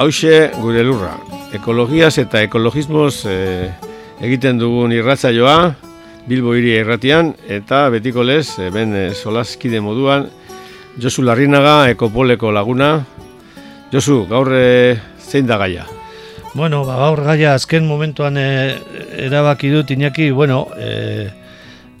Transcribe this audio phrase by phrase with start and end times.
[0.00, 1.12] hause gure lurra.
[1.52, 3.68] Ekologiaz eta ekologismoz eh,
[4.24, 5.74] egiten dugun irratzaioa
[6.28, 10.28] Bilbo hiri irratian eta betiko lez, eh, ben eh, solaskide moduan,
[11.00, 13.04] Josu Larrinaga, ekopoleko laguna.
[13.92, 15.84] Josu, gaur eh, zein da gaia?
[16.54, 18.78] Bueno, ba, gaur gaia azken momentuan eh,
[19.28, 21.28] erabaki dut Iñaki, bueno, eh,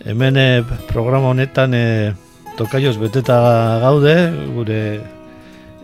[0.06, 0.40] hemen
[0.88, 2.12] programa honetan eh,
[2.56, 3.40] tokaioz beteta
[3.84, 4.16] gaude,
[4.56, 4.80] gure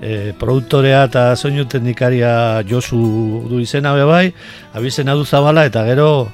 [0.01, 3.01] e, produktorea eta soinu teknikaria Josu
[3.49, 4.27] du izena be bai,
[4.75, 6.29] abizena du zabala eta gero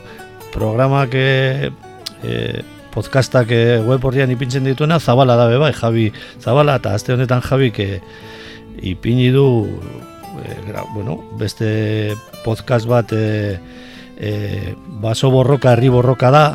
[0.53, 1.71] programak e,
[2.23, 6.11] e, podcastak e, web horrian ipintzen dituena zabala da be bai, Javi
[6.41, 8.01] Zabala eta aste honetan Javik e,
[8.83, 9.47] ipini du
[10.43, 10.59] e,
[10.95, 13.59] bueno, beste podcast bat e,
[14.19, 16.47] e, baso borroka, herri borroka da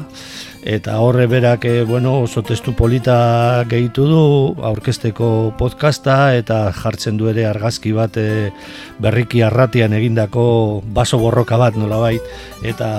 [0.67, 4.23] eta horre berak e, bueno, oso testu polita gehitu du
[4.67, 8.51] aurkesteko podcasta eta jartzen du ere argazki bat e,
[8.99, 12.21] berriki arratian egindako baso borroka bat nolabait
[12.67, 12.89] eta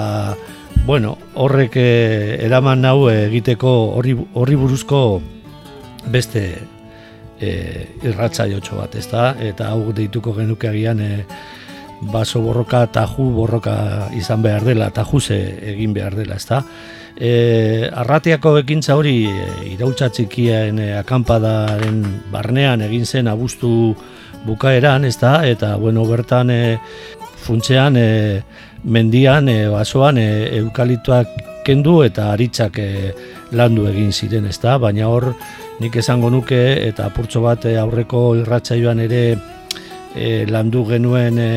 [0.86, 1.90] bueno, horrek e,
[2.46, 5.02] eraman nau egiteko horri, horri buruzko
[6.08, 6.46] beste
[7.36, 7.52] e,
[8.00, 9.34] irratza jotxo bat, ezta?
[9.44, 11.12] Eta hau deituko genuke agian e,
[12.00, 15.38] baso borroka, taju borroka izan behar dela, tajuse
[15.72, 16.62] egin behar dela, ezta?
[17.18, 23.70] E, arratiako ekintza hori e, irautza txikien e, akampadaren barnean egin zen abuztu
[24.46, 25.40] bukaeran, ez da?
[25.46, 26.78] Eta, bueno, bertan e,
[27.42, 28.08] funtzean e,
[28.84, 30.28] mendian, e, basoan, e,
[30.60, 31.34] eukalituak
[31.66, 33.12] kendu eta aritzak e,
[33.58, 34.78] landu egin ziren, ez da?
[34.78, 35.32] Baina hor,
[35.82, 39.22] nik esango nuke eta apurtxo bat e, aurreko irratsaioan ere
[40.18, 41.50] e, landu genuen e,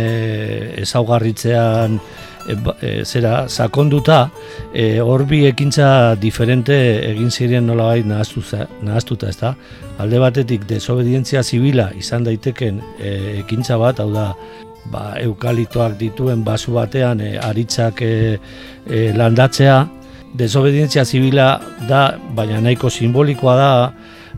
[0.83, 4.21] ezaugarritzean e, e, zera sakonduta
[4.73, 6.77] e, hor bi ekintza diferente
[7.09, 9.55] egin ziren nolabait nahaztuta, nahaztuta ezta?
[10.01, 14.31] Alde batetik desobedientzia zibila izan daiteken e, ekintza bat hau da
[14.91, 18.13] ba, eukalitoak dituen basu batean e, aritzak e,
[18.87, 19.81] e, landatzea.
[20.37, 22.05] Desobedientzia zibila da
[22.35, 23.71] baina nahiko simbolikoa da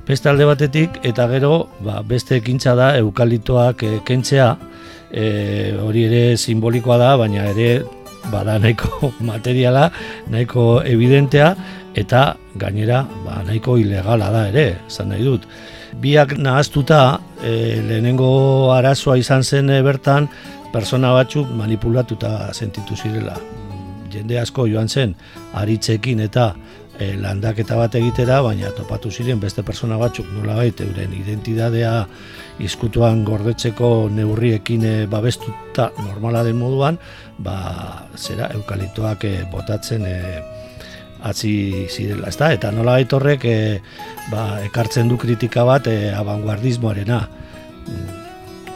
[0.08, 4.50] beste alde batetik eta gero ba, beste ekintza da eukalitoak e, kentzea
[5.12, 5.26] e,
[5.80, 7.84] hori ere simbolikoa da, baina ere
[8.32, 9.90] bada nahiko materiala,
[10.32, 11.54] nahiko evidentea,
[11.96, 15.48] eta gainera ba, nahiko ilegala da ere, zan nahi dut.
[16.04, 20.28] Biak nahaztuta, e, lehenengo arazoa izan zen e, bertan,
[20.74, 23.38] persona batzuk manipulatuta sentitu zirela.
[24.14, 25.14] Jende asko joan zen,
[25.58, 26.54] aritzekin eta
[27.04, 31.94] e, landaketa bat egitera, baina topatu ziren beste persona batzuk nola baita euren identidadea
[32.64, 37.00] izkutuan gordetzeko neurriekin e, babestuta normala den moduan,
[37.44, 37.56] ba,
[38.16, 40.18] zera, eukalitoak e, botatzen e,
[41.24, 42.52] atzi zirela, ezta?
[42.56, 43.58] Eta nola horrek e,
[44.32, 47.20] ba, ekartzen du kritika bat e, abanguardismoarena.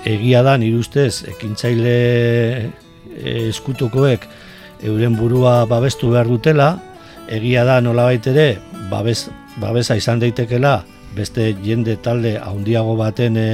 [0.07, 1.95] Egia da, nire ustez, ekintzaile
[3.17, 4.27] eskutukoek
[4.85, 6.75] euren burua babestu behar dutela,
[7.27, 8.57] egia da nolabait ere
[8.89, 9.27] babes,
[9.61, 10.83] babesa izan daitekela
[11.17, 13.47] beste jende talde handiago baten e,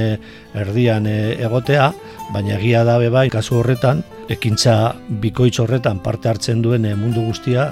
[0.60, 1.90] erdian e, egotea,
[2.34, 7.70] baina egia da bai kasu horretan, ekintza bikoitz horretan parte hartzen duen e, mundu guztia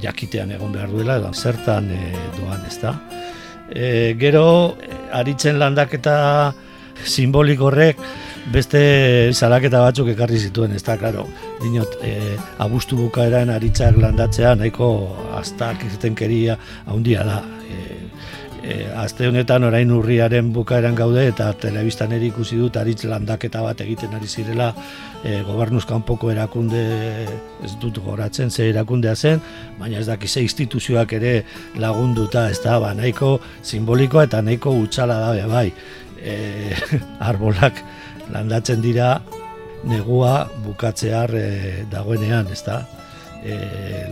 [0.00, 2.00] jakitean egon behar duela, edo zertan e,
[2.38, 2.94] doan, ez da.
[3.68, 4.76] E, gero,
[5.12, 6.52] aritzen landaketa
[7.04, 8.00] simbolik horrek,
[8.52, 11.26] beste salaketa batzuk ekarri zituen, ez da, klaro,
[11.62, 14.90] dinot, e, abustu bukaeran aritzak landatzea, nahiko
[15.38, 15.82] aztak
[16.14, 17.42] keria handia da.
[17.66, 17.96] E,
[18.62, 23.80] e, azte honetan orain urriaren bukaeran gaude eta telebistan ere ikusi dut aritz landaketa bat
[23.84, 24.72] egiten ari zirela
[25.24, 26.82] e, gobernuz kanpoko erakunde
[27.64, 29.42] ez dut goratzen ze erakundea zen,
[29.78, 31.36] baina ez dakize instituzioak ere
[31.82, 35.70] lagunduta, ez da, ba, nahiko simbolikoa eta nahiko utxala da bai
[36.22, 36.74] e,
[37.30, 37.82] arbolak
[38.32, 39.20] landatzen dira
[39.86, 41.48] negua bukatzear e,
[41.90, 42.82] dagoenean, ezta?
[43.44, 43.56] E,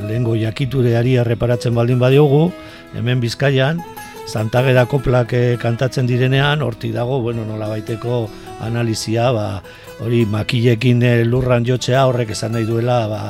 [0.07, 2.47] lehengo jakitureari erreparatzen baldin badiogu,
[2.95, 3.83] hemen bizkaian,
[4.25, 8.23] Santagera koplak e, kantatzen direnean, horti dago, bueno, nola baiteko
[8.61, 9.63] analizia, ba,
[10.03, 13.21] hori makilekin e, lurran jotzea horrek esan nahi duela ba,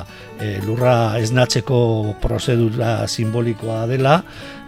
[0.40, 4.16] e, lurra esnatzeko prozedura simbolikoa dela,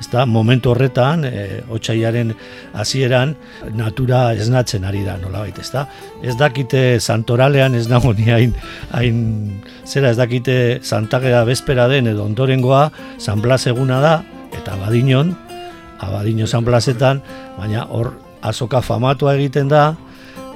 [0.00, 2.34] ezta momentu horretan, e, otsaiaren
[2.76, 3.34] hasieran
[3.76, 5.86] natura esnatzen ari da, nola baita, ezta?
[6.22, 8.54] Ez dakite santoralean ez nago ni hain,
[8.92, 9.18] hain
[9.86, 14.16] zera ez dakite santagera bespera den edo ondorengoa San Blas eguna da,
[14.56, 15.34] eta badinon,
[16.00, 17.22] abadino San Blasetan,
[17.56, 18.12] baina hor
[18.46, 19.94] azoka famatua egiten da,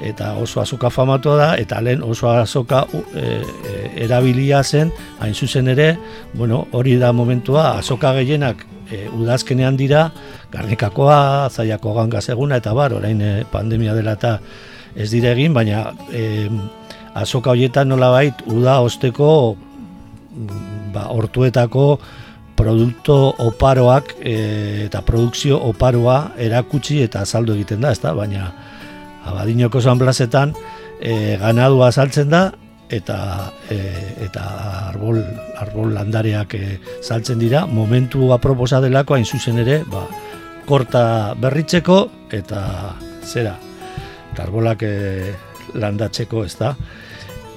[0.00, 3.25] eta oso azoka famatua da, eta lehen oso azoka e,
[3.69, 3.75] e,
[4.05, 5.93] erabilia zen, hain zuzen ere,
[6.35, 10.08] bueno, hori da momentua, azoka gehienak e, udazkenean dira,
[10.52, 14.38] garnikakoa, zaiako gangaz eguna, eta bar, orain e, pandemia dela eta
[14.97, 16.49] ez dire egin, baina e,
[17.14, 21.87] azoka horietan nola bait, uda osteko mm, ba, ortuetako
[22.61, 24.35] produkto oparoak e,
[24.87, 28.12] eta produkzio oparoa erakutsi eta azaldu egiten da, ezta?
[28.17, 28.50] baina
[29.25, 30.55] abadinoko zanblazetan
[31.01, 32.51] e, ganadua saltzen da
[32.91, 33.79] eta e,
[34.27, 34.45] eta
[34.91, 35.21] arbol,
[35.63, 37.67] arbol landareak e, saltzen dira.
[37.67, 40.07] Momentu aproposa delako hain zuzen ere ba,
[40.67, 42.01] korta berritzeko
[42.33, 42.65] eta
[43.23, 43.55] zera
[44.33, 45.33] eta arbolak e,
[45.79, 46.75] landatzeko ez da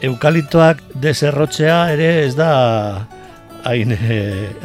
[0.03, 2.51] eukalitoak deserrotzea ere ez da
[3.63, 4.19] hain e,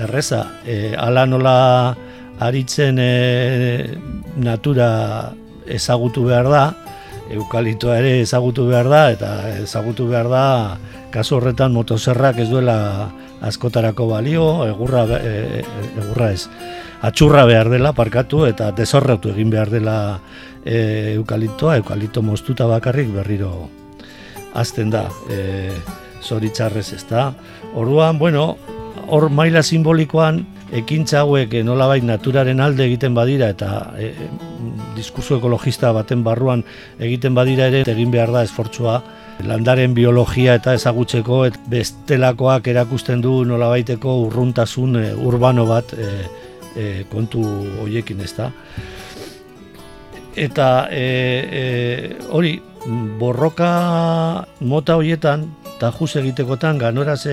[0.05, 0.45] erreza.
[0.67, 1.97] E, ala nola
[2.43, 3.13] aritzen e,
[4.37, 4.89] natura
[5.75, 6.65] ezagutu behar da
[7.31, 9.31] eukalitoa ere ezagutu behar da eta
[9.61, 10.45] ezagutu behar da
[11.13, 12.79] kasu horretan motoserrak ez duela
[13.41, 15.63] askotarako balio, egurra, e,
[16.03, 16.49] egurra ez,
[17.07, 19.97] atxurra behar dela parkatu eta desorratu egin behar dela
[20.65, 23.69] e, eukalitoa, eukalito moztuta bakarrik berriro
[24.59, 25.71] azten da e,
[26.25, 27.31] zoritzarrez ez da.
[27.79, 28.57] Orduan, bueno,
[29.07, 30.43] hor maila simbolikoan
[30.73, 34.13] ekintza hauek eh, nolabait naturaren alde egiten badira eta e,
[34.97, 36.65] diskurso ekologista baten barruan
[36.99, 38.99] egiten badira ere egin behar da esfortzua
[39.49, 47.43] landaren biologia eta ezagutzeko et bestelakoak erakusten du nolabaiteko urruntasun urbano bat e, kontu
[47.81, 48.51] hoiekin ez da.
[50.39, 52.59] Eta e, hori
[53.19, 53.71] borroka
[54.61, 57.25] mota hoietan eta juz egitekotan ganoraz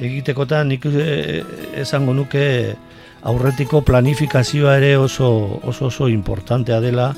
[0.00, 1.42] egitekotan nik eh,
[1.80, 2.74] esango nuke
[3.26, 7.12] aurretiko planifikazioa ere oso oso oso importantea dela.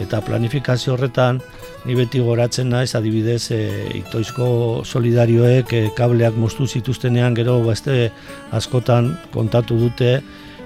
[0.00, 1.42] Eta planifikazio horretan
[1.84, 3.58] ni beti goratzen naiz adibidez e,
[3.98, 4.46] itoizko
[4.88, 8.10] solidarioek e, kableak moztu zituztenean gero beste
[8.56, 10.14] askotan kontatu dute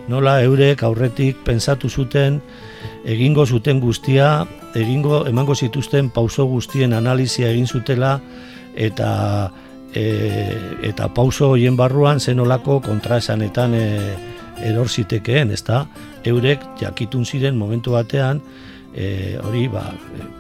[0.07, 2.39] nola eurek aurretik pensatu zuten
[3.05, 4.47] egingo zuten guztia
[4.79, 8.21] egingo emango zituzten pauso guztien analizia egin zutela
[8.77, 9.51] eta
[9.97, 10.59] e,
[10.91, 13.87] eta pauso hoien barruan zenolako kontraesanetan e,
[14.69, 15.87] eror zitekeen, ezta?
[16.27, 18.43] Eurek jakitun ziren momentu batean
[18.95, 19.89] e, hori ba,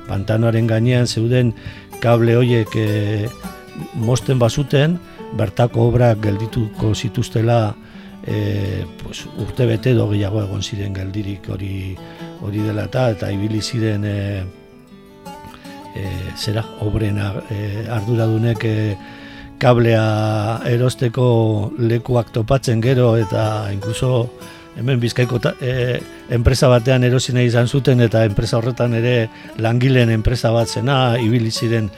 [0.09, 1.55] pantanoaren gainean zeuden
[2.01, 3.29] kable hoiek e,
[3.95, 4.99] mosten bazuten,
[5.37, 7.75] bertako obrak geldituko zituztela
[8.27, 11.97] e, pues, urte bete edo gehiago egon ziren geldirik hori
[12.45, 14.17] hori dela eta eta ibili ziren e,
[15.97, 17.61] e, zera obren e,
[17.99, 18.75] arduradunek e,
[19.59, 24.29] kablea erosteko lekuak topatzen gero eta inkluso
[24.77, 25.99] hemen bizkaiko e,
[26.37, 29.29] enpresa batean erosi nahi izan zuten eta enpresa horretan ere
[29.65, 31.89] langileen enpresa bat zena ibili ziren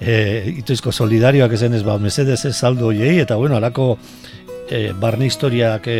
[0.00, 3.98] e, ituizko solidarioak ezen ez ba mesedez ez saldo hoiei eta bueno alako
[4.70, 5.98] e, barne historiak e,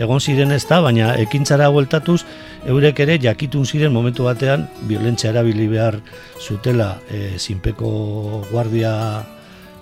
[0.00, 2.22] egon ziren ez da baina ekintzara bueltatuz
[2.64, 6.00] eurek ere jakitun ziren momentu batean violentzia erabili behar
[6.40, 8.94] zutela e, zinpeko guardia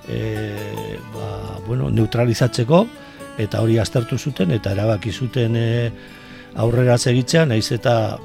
[0.08, 2.86] e, ba, bueno, neutralizatzeko
[3.42, 5.68] eta hori aztertu zuten eta erabaki zuten e,
[6.54, 8.18] aurrera segitzea naiz eta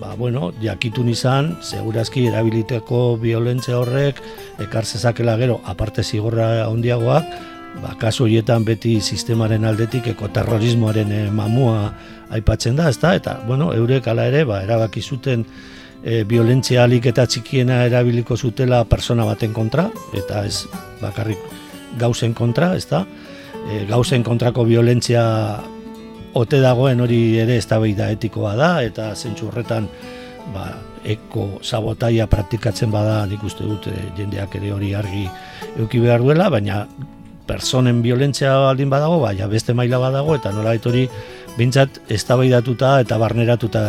[0.00, 4.22] ba, bueno, jakitun izan segurazki erabiliteko violentzia horrek
[4.64, 7.28] ekar zezakela gero aparte zigorra handiagoak
[7.82, 11.92] ba, kasu horietan beti sistemaren aldetik ekoterrorismoaren e, mamua
[12.34, 13.14] aipatzen da, ezta?
[13.14, 15.44] Eta, bueno, eurek ala ere, ba, erabaki zuten
[16.04, 20.66] e, violentzia alik eta txikiena erabiliko zutela persona baten kontra, eta ez
[21.00, 21.40] bakarrik
[21.98, 23.04] gauzen kontra, ez da?
[23.64, 25.24] E, gauzen kontrako violentzia
[26.34, 29.88] ote dagoen hori ere ez da etikoa da, eta zentsu horretan
[30.52, 30.68] ba,
[31.04, 35.28] eko sabotaia praktikatzen bada nik uste dut e, jendeak ere hori argi
[35.78, 36.86] euki behar duela, baina
[37.46, 41.08] personen violentzia baldin badago, baina beste maila badago, eta nola hori
[41.58, 43.82] bintzat eztabaidatuta eta barneratuta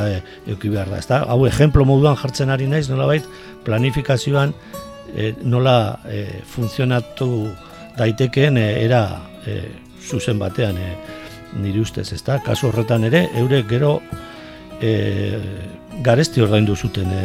[0.47, 0.99] euki behar da.
[1.01, 1.21] Ezta?
[1.29, 3.25] Hau ejemplo moduan jartzen ari naiz, nolabait
[3.65, 4.53] planifikazioan
[5.15, 7.29] e, nola e, funtzionatu
[7.97, 9.03] daitekeen e, era
[9.45, 9.61] e,
[10.05, 10.91] zuzen batean e,
[11.61, 12.39] nire ustez, ezta?
[12.45, 13.95] Kasu horretan ere, eurek gero
[14.81, 15.39] e,
[16.03, 17.23] garesti ordaindu zuten e,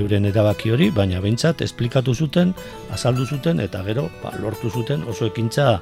[0.00, 2.54] euren erabaki hori, baina behintzat esplikatu zuten,
[2.90, 5.76] azaldu zuten eta gero ba, lortu zuten oso ekintza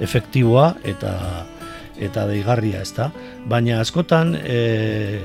[0.00, 1.12] efektiboa eta
[2.00, 3.10] eta deigarria, ezta?
[3.48, 5.20] Baina askotan e,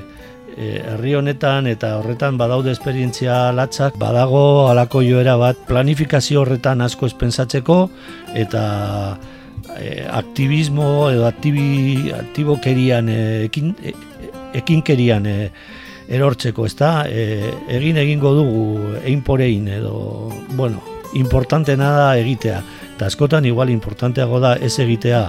[0.56, 7.06] e, herri honetan eta horretan badaude esperientzia latzak, badago alako joera bat planifikazio horretan asko
[7.10, 7.78] espentsatzeko
[8.34, 8.64] eta
[9.78, 13.94] e, aktivismo edo aktibi, aktibokerian e, ekin, e,
[14.60, 15.38] ekinkerian e,
[16.14, 17.06] erortzeko, ezta?
[17.08, 19.94] E, egin egingo dugu einporein edo,
[20.52, 20.82] bueno,
[21.14, 22.60] importantena da egitea.
[22.94, 25.24] Eta askotan igual importanteago da ez egitea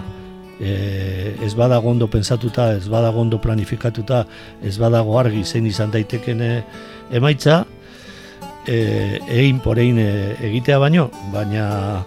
[0.59, 4.25] e, ez badago ondo pensatuta, ez badago ondo planifikatuta,
[4.63, 6.51] ez badago argi zein izan daiteken e,
[7.11, 7.63] emaitza,
[8.67, 12.03] e, egin porein e, egitea baino, baina,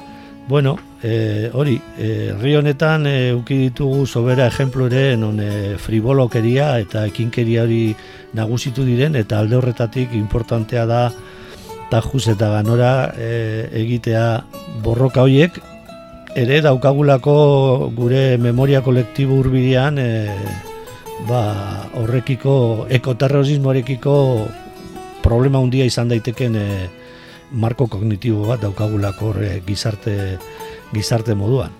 [0.49, 7.05] bueno, e, hori, herri honetan e, uki ditugu sobera ejemplo ere non e, fribolokeria eta
[7.07, 7.95] ekinkeria hori
[8.35, 11.02] nagusitu diren, eta alde horretatik importantea da
[11.90, 14.25] tajuz eta ganora e, egitea
[14.85, 15.61] borroka horiek,
[16.38, 20.11] ere daukagulako gure memoria kolektibo urbidean e,
[21.26, 21.42] ba,
[21.99, 24.14] horrekiko ekoterrorismoarekiko
[25.25, 26.68] problema handia izan daiteken e,
[27.50, 30.14] marko kognitibo bat daukagulako horre gizarte
[30.92, 31.75] gizarte moduan.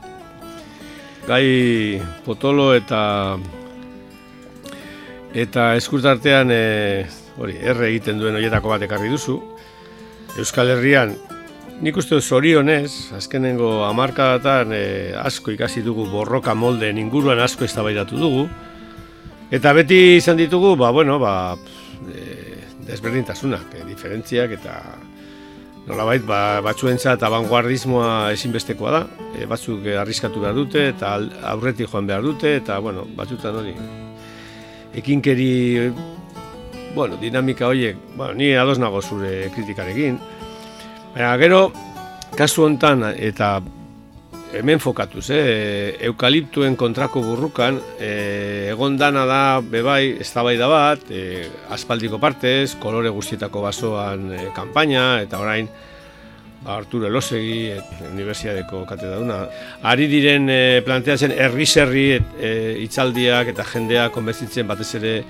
[1.29, 3.01] Gai potolo eta
[5.39, 6.63] eta eskurtartean e,
[7.39, 9.39] hori erre egiten duen horietako bat ekarri duzu.
[10.39, 11.15] Euskal Herrian
[11.79, 18.49] Nik uste zorionez, azkenengo amarkadatan e, asko ikasi dugu borroka molde inguruan asko eztabaidatu dugu.
[19.55, 21.55] Eta beti izan ditugu, ba, bueno, ba,
[22.11, 22.57] e,
[22.89, 24.75] desberdintasunak, e, diferentziak eta
[25.87, 29.05] nolabait ba, batzuentzat abanguardismoa ezinbestekoa da.
[29.39, 31.13] E, batzuk arriskatu behar dute eta
[31.53, 33.77] aurretik joan behar dute eta, bueno, batzutan hori.
[34.99, 35.93] Ekinkeri,
[36.99, 40.19] bueno, dinamika horiek, bueno, ni ados nago zure kritikarekin.
[41.19, 41.73] Baina, gero,
[42.39, 43.57] kasu hontan eta
[44.55, 45.97] hemen fokatuz, eh?
[46.07, 53.11] eukaliptuen kontrako burrukan, eh, egon dana da, bebai, ez da bat, eh, aspaldiko partez, kolore
[53.11, 55.67] guztietako basoan eh, kanpaina, eta orain,
[56.63, 59.49] ba, Arturo Elosegi, et, Universiadeko katedraduna.
[59.83, 65.25] Ari diren e, planteatzen herri-serri e, itzaldiak eta jendea konbertitzen batez ere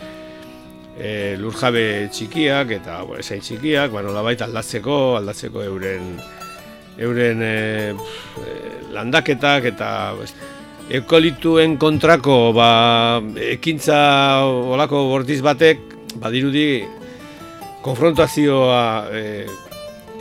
[0.98, 6.12] e, lurjabe txikiak eta bueno, esain txikiak, ba, nolabait aldatzeko, aldatzeko euren
[6.98, 7.94] euren e,
[8.94, 9.90] landaketak eta
[10.98, 12.70] ekolituen kontrako ba,
[13.54, 13.98] ekintza
[14.44, 15.84] olako bortiz batek
[16.18, 16.68] badirudi
[17.84, 18.82] konfrontazioa
[19.14, 19.24] e,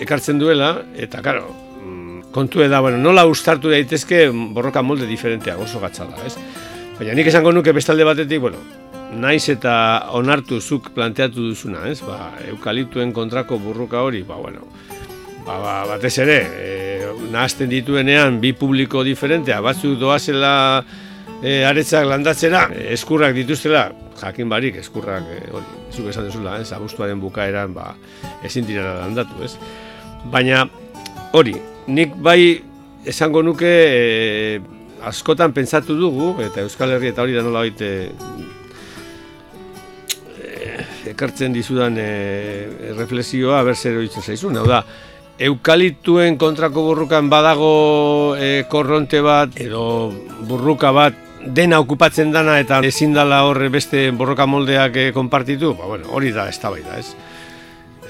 [0.04, 1.50] ekartzen duela eta karo,
[1.82, 6.38] mm, kontu da, bueno, nola ustartu daitezke borroka molde diferenteak oso gatza da, ez?
[7.00, 8.62] Baina nik esango nuke bestalde batetik, bueno,
[9.14, 9.74] naiz eta
[10.18, 12.00] onartu zuk planteatu duzuna, ez?
[12.06, 14.68] Ba, eukaliptuen kontrako burruka hori, ba, bueno,
[15.46, 20.84] ba, ba, batez ere, e, nahazten dituenean bi publiko diferentea, batzuk doazela
[21.42, 23.88] e, aretzak landatzera, eskurrak dituztela,
[24.20, 26.72] jakin barik, eskurrak, e, hori, zuk esan duzula, ez?
[26.76, 27.94] Abustuaren bukaeran, ba,
[28.48, 29.56] ezin dira landatu, ez?
[30.34, 30.66] Baina,
[31.38, 31.56] hori,
[31.88, 32.42] nik bai
[33.08, 34.60] esango nuke, e,
[35.08, 38.10] askotan pentsatu dugu, eta Euskal Herri eta hori da nola baite
[41.12, 44.58] ekartzen dizudan e, reflexioa ber zer oitzen zaizun.
[44.58, 44.82] Hau da,
[45.38, 50.12] eukalituen kontrako burrukan badago e, korronte bat edo
[50.50, 55.86] burruka bat dena okupatzen dana eta ezin dala horre beste borroka moldeak e, konpartitu, ba,
[55.86, 57.14] bueno, hori da ez da ez.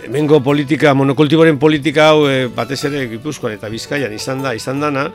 [0.05, 5.09] Hemengo politika, monokultiboren politika hau e, batez ere Gipuzkoan eta Bizkaian izan da, izan dana,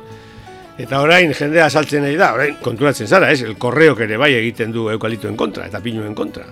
[0.79, 4.73] eta orain jendea saltzen nahi da, orain konturatzen zara, ez, el korreok ere bai egiten
[4.73, 6.45] du eukalituen kontra eta pinuen kontra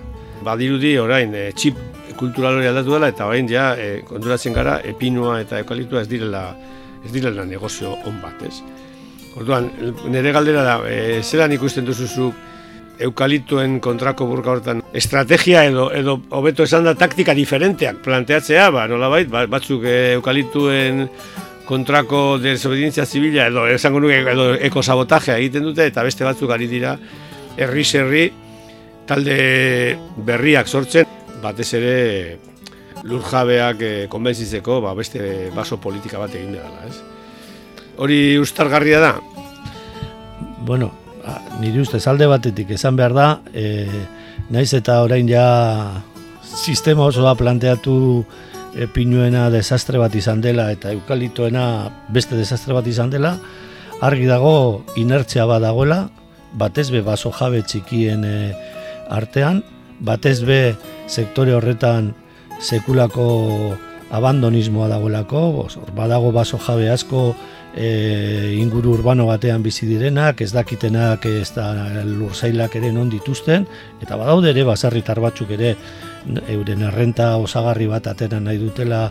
[0.45, 1.77] badirudi orain e, txip
[2.19, 6.45] kultural hori aldatu dela eta orain ja e, konturatzen gara epinua eta eukalitua ez direla
[7.05, 8.61] ez direla negozio on bat, ez?
[9.39, 9.69] Orduan,
[10.11, 12.31] nire galdera da, e, zelan ikusten duzuzu
[13.01, 19.29] eukalituen kontrako burka hortan estrategia edo edo hobeto esan da taktika diferenteak planteatzea, ba, nolabait,
[19.31, 21.07] ba, batzuk e, eukalituen
[21.65, 26.97] kontrako desobedientzia zibila edo esango nuke edo ekosabotajea egiten dute eta beste batzuk ari dira
[27.57, 28.25] herri-serri
[29.11, 31.09] talde berriak sortzen,
[31.43, 31.95] batez ere
[33.03, 36.95] lurjabeak e, konbentzitzeko ba, beste baso politika bat egin dela, ez?
[37.99, 39.11] Hori ustargarria da?
[40.63, 40.91] Bueno,
[41.59, 43.83] nire ustez alde batetik esan behar da, e,
[44.53, 45.43] naiz eta orain ja
[46.41, 47.97] sistema osoa planteatu
[48.77, 51.65] e, pinuena desastre bat izan dela eta eukalitoena
[52.15, 53.35] beste desastre bat izan dela,
[53.99, 56.05] argi dago inertzia bat dagoela,
[56.55, 58.37] batez be baso jabe txikien e,
[59.11, 59.61] artean,
[59.99, 60.75] batez be
[61.07, 62.13] sektore horretan
[62.61, 63.77] sekulako
[64.11, 67.31] abandonismoa dagoelako, badago baso jabe asko
[67.75, 73.67] e, inguru urbano batean bizi direnak, ez dakitenak ez da lurzailak ere non dituzten,
[74.03, 75.75] eta badaude ere basarritar batzuk ere
[76.51, 79.05] euren errenta osagarri bat atera nahi dutela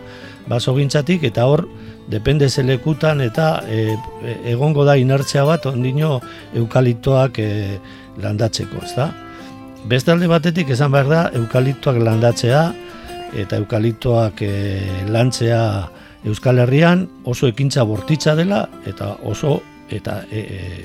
[0.48, 1.64] baso gintzatik, eta hor,
[2.10, 6.18] depende zelekutan eta e, e, egongo da inertzia bat ondino
[6.60, 7.50] eukaliptoak e,
[8.20, 9.10] landatzeko, ez da?
[9.88, 12.62] Beste alde batetik esan behar da eukaliptoak landatzea,
[13.40, 14.52] eta eukaliptoak e,
[15.08, 15.62] lantzea
[16.28, 20.82] Euskal Herrian oso ekintza bortitza dela eta oso eta e, e,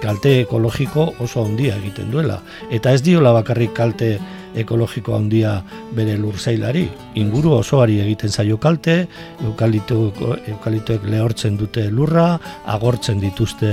[0.00, 2.38] kalte ekologiko oso handia egiten duela.
[2.70, 4.18] Eta ez diola bakarrik kalte
[4.58, 5.56] ekologiko handia
[5.96, 6.86] bere lurzailari.
[7.20, 9.06] Inguru osoari egiten zaio kalte,
[9.46, 13.72] eukalitoek lehortzen dute lurra, agortzen dituzte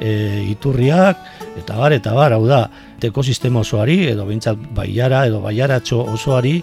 [0.00, 0.12] e,
[0.50, 1.22] iturriak,
[1.60, 2.66] eta bar, eta bar, hau da,
[3.06, 6.56] ekosistema osoari, edo bintzat baiara, edo baiaratxo osoari,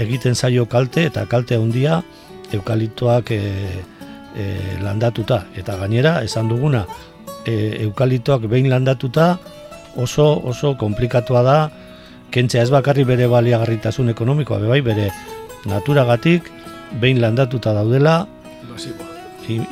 [0.00, 2.00] egiten zaio kalte eta kalte handia
[2.52, 3.40] eukaliptoak e,
[4.36, 4.46] e,
[4.82, 5.42] landatuta.
[5.56, 6.86] Eta gainera, esan duguna,
[7.46, 9.36] e, eukaliptoak behin landatuta
[9.96, 11.58] oso oso komplikatua da
[12.32, 15.10] kentzea ez bakarri bere baliagarritasun ekonomikoa, bai bere
[15.68, 16.48] naturagatik
[17.00, 18.22] behin landatuta daudela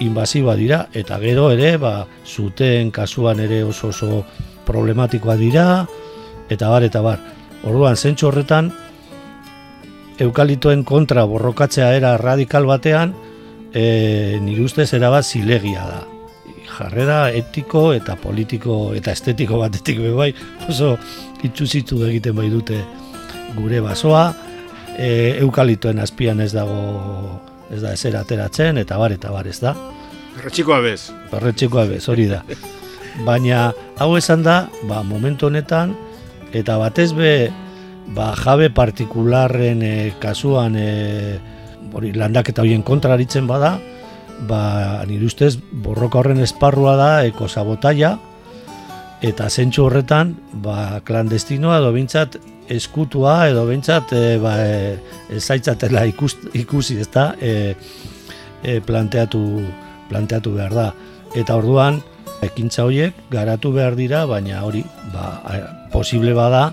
[0.00, 4.25] invasiboa dira eta gero ere ba, zuten kasuan ere oso oso
[4.67, 5.67] problematikoa dira
[6.50, 7.19] eta bar eta bar.
[7.64, 8.73] Orduan zentsu horretan
[10.21, 13.14] eukalitoen kontra borrokatzea era radikal batean,
[13.73, 16.19] e, nire ustez erabat zilegia da.
[16.70, 20.30] Jarrera etiko eta politiko eta estetiko batetik bai
[20.68, 20.96] oso
[21.42, 22.78] itxuzitu egiten bai dute
[23.56, 24.30] gure basoa,
[24.96, 29.74] e, eukalitoen azpian ez dago ez da ezer ateratzen eta bar eta bar ez da.
[30.37, 31.11] Berretxikoa bez.
[31.30, 32.42] Berretxikoa bez, hori da.
[33.26, 35.94] Baina hau esan da, ba, momentu honetan,
[36.54, 37.50] eta batez be
[38.14, 40.90] ba, jabe partikularren e, kasuan e,
[41.94, 43.76] hori landaketa horien kontraritzen bada,
[44.48, 48.16] ba, nire ustez borroka horren esparrua da ekosabotaia,
[49.20, 52.38] eta zentsu horretan ba, klandestinoa edo bintzat
[52.70, 57.74] eskutua edo bintzat e, ba, e, ezaitzatela ikus, ikusi ez da e,
[58.62, 59.42] e, planteatu,
[60.09, 60.88] planteatu behar da.
[61.37, 62.00] Eta orduan,
[62.42, 65.26] ekintza horiek garatu behar dira, baina hori ba,
[65.92, 66.70] posible bada,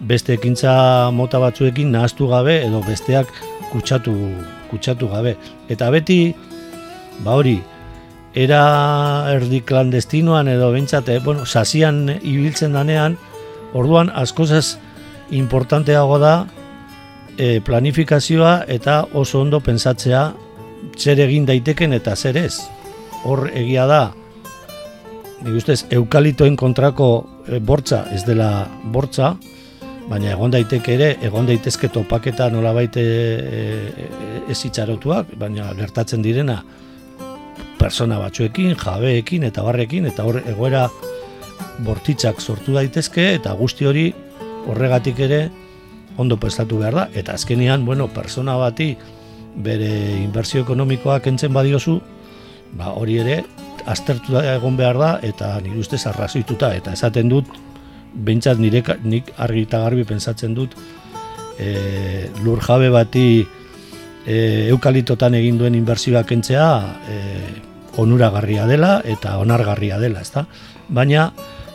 [0.00, 3.30] beste ekintza mota batzuekin nahaztu gabe edo besteak
[3.70, 4.14] kutsatu,
[4.70, 5.36] kutsatu gabe.
[5.70, 6.34] Eta beti,
[7.22, 7.58] ba hori,
[8.34, 13.16] era erdi klandestinoan edo bentsate, eh, bueno, sasian ibiltzen danean,
[13.74, 14.76] orduan askozaz
[15.30, 16.34] importanteago da
[17.38, 20.24] e, planifikazioa eta oso ondo pensatzea
[20.98, 22.60] zer egin daiteken eta zer ez.
[23.24, 24.02] Hor egia da,
[25.42, 27.10] nik ustez, eukalitoen kontrako
[27.46, 29.34] e, bortza ez dela bortza,
[30.10, 34.08] baina egon daiteke ere, egon daitezke topaketa nolabait e, e,
[34.50, 36.62] ez itxarotuak, baina gertatzen direna
[37.78, 40.88] persona batzuekin, jabeekin eta barrekin, eta hor egoera
[41.84, 44.06] bortitzak sortu daitezke, eta guzti hori
[44.68, 45.40] horregatik ere
[46.18, 48.94] ondo prestatu behar da, eta azkenean, bueno, persona bati
[49.64, 49.90] bere
[50.22, 51.98] inbertsio ekonomikoa kentzen badiozu,
[52.78, 53.42] ba, hori ere
[53.90, 57.50] aztertu egon behar da, eta nire ustez arrazoituta, eta esaten dut,
[58.14, 60.76] behintzat nire, nik argi eta garbi pensatzen dut
[61.58, 63.44] e, lur jabe bati
[64.26, 66.68] e, eukalitotan egin duen inbertsioak entzea
[67.08, 67.18] e,
[68.00, 70.46] onuragarria dela eta onargarria dela, ezta?
[70.88, 71.30] Baina,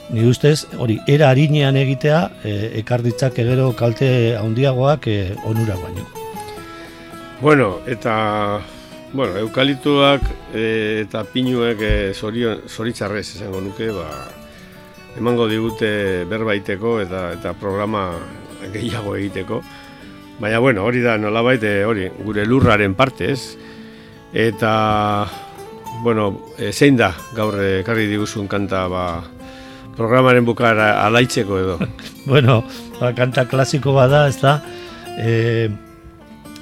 [0.10, 6.08] ni ustez, hori, era harinean egitea, e, ekarditzak egero kalte handiagoak e, onura baino.
[7.42, 8.60] Bueno, eta
[9.14, 14.10] bueno, eukalituak e, eta pinuek e, zoritzarrez esango nuke, ba,
[15.18, 18.12] emango digute berbaiteko eta eta programa
[18.74, 19.62] gehiago egiteko.
[20.40, 23.58] Baina bueno, hori da nolabait eh, hori gure lurraren parte, ez?
[24.32, 25.28] Eta
[26.04, 29.04] bueno, e, zein da gaur ekarri diguzun kanta ba
[29.98, 31.78] programaren bukara alaitzeko edo.
[32.32, 32.64] bueno,
[33.02, 34.62] ba, kanta klasiko bada, ez da?
[35.20, 35.68] E,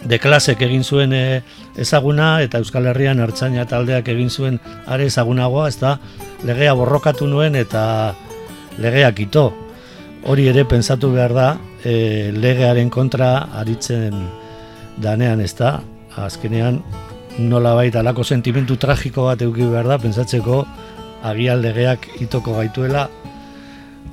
[0.07, 1.13] de klasek egin zuen
[1.77, 5.97] ezaguna eta Euskal Herrian hartzaina taldeak egin zuen are ezagunagoa, ez da?
[6.47, 8.15] Legea borrokatu nuen eta
[8.81, 9.51] legeak ito.
[10.25, 11.47] Hori ere pensatu behar da,
[11.87, 14.17] e, legearen kontra aritzen
[14.99, 15.77] danean ez da,
[16.17, 16.81] azkenean
[17.37, 20.65] nola baita alako sentimentu tragiko bat euki behar da, pensatzeko
[21.27, 23.07] agian legeak itoko gaituela,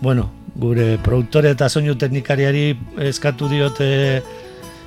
[0.02, 2.66] bueno, gure produktore eta soinu teknikariari
[3.10, 4.22] eskatu diote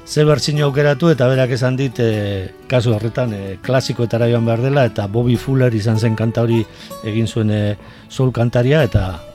[0.08, 4.86] ze bertsio aukeratu eta berak esan dit e, kasu horretan e, klasikoetara joan behar dela
[4.88, 6.62] eta Bobby Fuller izan zen kanta hori
[7.04, 7.76] egin zuen e,
[8.08, 9.27] soul kantaria eta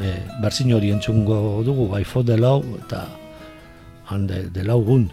[0.00, 3.08] e, bertsio hori entzungo dugu I fought the law eta
[4.54, 5.10] the law gun.